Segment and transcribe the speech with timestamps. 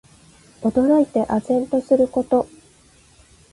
[0.63, 2.47] 驚いて呆然とすること。